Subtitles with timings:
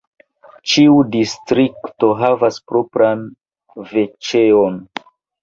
[0.69, 3.23] Ĉiu distrikto havas propran
[3.93, 4.83] veĉeon.